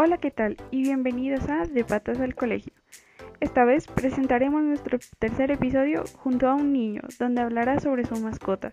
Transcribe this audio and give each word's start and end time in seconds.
Hola, 0.00 0.18
¿qué 0.18 0.30
tal? 0.30 0.56
Y 0.70 0.82
bienvenidos 0.82 1.48
a 1.48 1.64
De 1.66 1.82
Patas 1.84 2.20
al 2.20 2.36
Colegio. 2.36 2.72
Esta 3.40 3.64
vez 3.64 3.88
presentaremos 3.88 4.62
nuestro 4.62 4.98
tercer 5.18 5.50
episodio 5.50 6.04
junto 6.18 6.48
a 6.48 6.54
un 6.54 6.72
niño, 6.72 7.02
donde 7.18 7.42
hablará 7.42 7.80
sobre 7.80 8.06
su 8.06 8.14
mascota. 8.16 8.72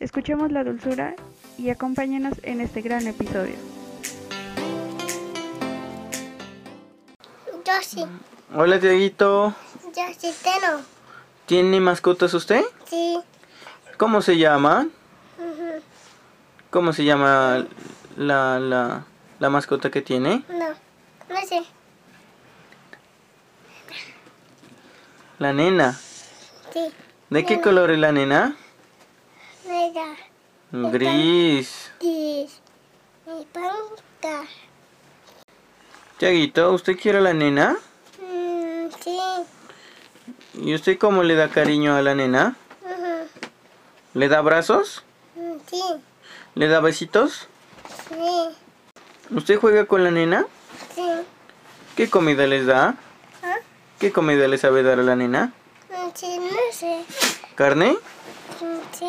Escuchemos 0.00 0.50
la 0.50 0.64
dulzura 0.64 1.14
y 1.56 1.70
acompáñenos 1.70 2.34
en 2.42 2.60
este 2.60 2.82
gran 2.82 3.06
episodio. 3.06 3.54
Yo 7.64 7.72
sí, 7.82 8.04
Hola, 8.52 8.78
Dieguito. 8.78 9.54
yo 9.96 10.02
sí 10.18 10.32
tengo. 10.42 10.80
¿Tiene 11.46 11.80
mascotas 11.80 12.34
usted? 12.34 12.64
Sí, 12.86 13.20
¿Cómo 13.96 14.20
se 14.20 14.36
llama? 14.36 14.88
¿Cómo 16.70 16.92
se 16.92 17.04
llama 17.04 17.66
la, 18.16 18.58
la, 18.58 19.04
la 19.38 19.50
mascota 19.50 19.90
que 19.90 20.02
tiene? 20.02 20.42
no, 20.48 20.68
no 21.28 21.46
sé. 21.46 21.62
La 25.38 25.52
nena. 25.52 25.98
Sí, 26.72 26.92
¿De 27.30 27.44
qué 27.44 27.60
color 27.60 27.90
es 27.90 27.98
la 27.98 28.12
nena? 28.12 28.56
mira, 29.64 30.16
Gris. 30.72 31.90
sí, 32.00 32.48
mi 33.26 33.44
panca. 33.46 34.44
Dieguito, 36.18 36.72
¿usted 36.72 36.98
quiere 36.98 37.18
a 37.18 37.20
la 37.20 37.34
nena? 37.34 37.76
Mm, 38.22 38.88
sí, 39.02 39.18
¿Y 40.54 40.74
usted 40.74 40.98
cómo 40.98 41.22
le 41.22 41.34
da 41.34 41.48
cariño 41.50 41.94
a 41.94 42.00
la 42.02 42.14
nena? 42.14 42.56
¿Le 44.14 44.28
da 44.28 44.38
abrazos? 44.38 45.04
mm, 45.34 45.56
sí, 45.70 45.82
¿Le 46.54 46.68
da 46.68 46.80
besitos? 46.80 47.48
sí, 48.08 48.56
¿Usted 49.30 49.58
juega 49.58 49.86
con 49.86 50.04
la 50.04 50.10
nena? 50.10 50.46
sí. 50.94 51.02
¿Qué 51.96 52.10
comida 52.10 52.46
les 52.46 52.66
da? 52.66 52.94
¿Ah? 53.42 53.56
¿Qué 53.98 54.12
comida 54.12 54.46
le 54.48 54.58
sabe 54.58 54.82
dar 54.82 54.98
a 55.00 55.02
la 55.02 55.16
nena? 55.16 55.52
Mm, 55.88 56.10
sí, 56.14 56.38
no 56.38 56.72
sé. 56.72 57.02
¿Carne? 57.54 57.92
Mm, 58.60 58.94
sí, 58.96 59.06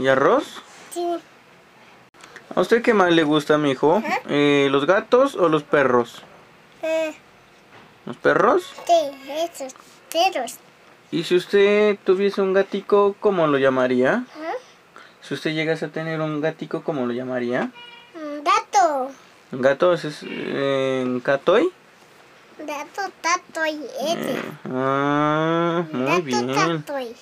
¿Y 0.00 0.08
arroz? 0.08 0.60
sí. 0.92 1.06
¿A 2.54 2.60
usted 2.60 2.82
qué 2.82 2.92
más 2.94 3.12
le 3.12 3.22
gusta, 3.22 3.56
mijo? 3.58 4.02
Eh, 4.28 4.68
¿Los 4.70 4.86
gatos 4.86 5.36
o 5.36 5.48
los 5.48 5.62
perros? 5.62 6.22
Eh, 6.82 7.14
¿Los 8.06 8.16
perros? 8.16 8.72
sí, 8.86 9.10
esos 9.30 9.74
perros. 10.10 10.56
¿Y 11.12 11.22
si 11.24 11.36
usted 11.36 11.96
tuviese 12.04 12.42
un 12.42 12.52
gatico, 12.52 13.14
cómo 13.20 13.46
lo 13.46 13.56
llamaría? 13.58 14.24
¿Ah? 14.36 14.52
Si 15.20 15.32
usted 15.34 15.52
llegase 15.52 15.84
a 15.86 15.88
tener 15.88 16.20
un 16.20 16.40
gatico, 16.40 16.82
¿cómo 16.82 17.06
lo 17.06 17.12
llamaría? 17.12 17.70
Gato, 19.08 19.14
¿Un 19.52 19.62
gato 19.62 19.92
es 19.92 20.20
eh, 20.22 21.20
catoy? 21.22 21.70
gato, 22.58 23.02
tato 23.20 23.66
y 23.66 23.84
ese. 24.06 24.36
Ah, 24.70 25.84
muy 25.92 26.04
Gato, 26.04 26.22
bien. 26.22 26.82
tato 26.84 27.00
y. 27.00 27.14